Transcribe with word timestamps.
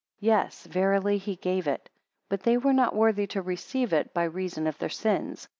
Yes, 0.21 0.65
verily, 0.65 1.19
he 1.19 1.35
gave 1.35 1.67
it; 1.67 1.87
but 2.27 2.41
they 2.41 2.57
were 2.57 2.73
not 2.73 2.95
worthy 2.95 3.27
to 3.27 3.41
receive 3.43 3.93
it 3.93 4.15
by 4.15 4.23
reason 4.23 4.65
of 4.65 4.79
their 4.79 4.89
sins. 4.89 5.47